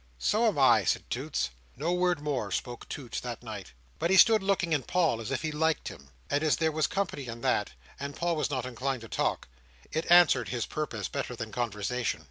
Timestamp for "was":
6.71-6.87, 8.35-8.49